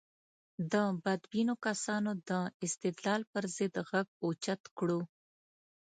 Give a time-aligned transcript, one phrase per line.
[0.71, 0.73] د
[1.03, 2.31] بدبینو کسانو د
[2.65, 4.99] استدلال پر ضد غږ اوچت کړو.